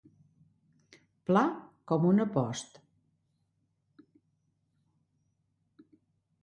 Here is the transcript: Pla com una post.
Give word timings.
Pla 1.29 1.43
com 1.91 2.07
una 2.13 2.27
post. 2.39 2.81